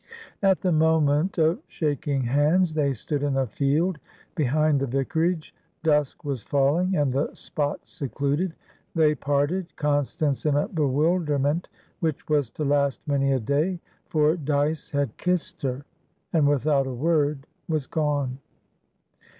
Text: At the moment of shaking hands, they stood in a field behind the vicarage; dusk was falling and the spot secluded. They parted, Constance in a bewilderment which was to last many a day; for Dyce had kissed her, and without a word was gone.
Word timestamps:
At 0.41 0.61
the 0.61 0.71
moment 0.71 1.37
of 1.37 1.59
shaking 1.67 2.23
hands, 2.23 2.73
they 2.73 2.91
stood 2.91 3.21
in 3.21 3.37
a 3.37 3.45
field 3.45 3.99
behind 4.33 4.79
the 4.79 4.87
vicarage; 4.87 5.53
dusk 5.83 6.25
was 6.25 6.41
falling 6.41 6.95
and 6.95 7.13
the 7.13 7.31
spot 7.35 7.81
secluded. 7.83 8.55
They 8.95 9.13
parted, 9.13 9.75
Constance 9.75 10.43
in 10.47 10.55
a 10.55 10.67
bewilderment 10.67 11.69
which 11.99 12.27
was 12.27 12.49
to 12.49 12.65
last 12.65 12.99
many 13.05 13.31
a 13.33 13.39
day; 13.39 13.79
for 14.09 14.35
Dyce 14.35 14.89
had 14.89 15.15
kissed 15.17 15.61
her, 15.61 15.85
and 16.33 16.47
without 16.47 16.87
a 16.87 16.93
word 16.95 17.45
was 17.69 17.85
gone. 17.85 18.39